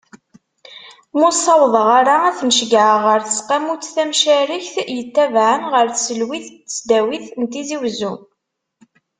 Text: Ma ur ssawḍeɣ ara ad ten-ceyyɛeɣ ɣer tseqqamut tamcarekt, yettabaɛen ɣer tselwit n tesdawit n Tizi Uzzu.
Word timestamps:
Ma 1.17 1.25
ur 1.27 1.33
ssawḍeɣ 1.35 1.87
ara 1.99 2.15
ad 2.27 2.35
ten-ceyyɛeɣ 2.37 2.99
ɣer 3.07 3.19
tseqqamut 3.23 3.91
tamcarekt, 3.95 4.75
yettabaɛen 4.95 5.63
ɣer 5.73 5.85
tselwit 5.89 6.47
n 6.51 6.59
tesdawit 6.67 7.27
n 7.39 7.43
Tizi 7.51 7.77
Uzzu. 7.85 8.13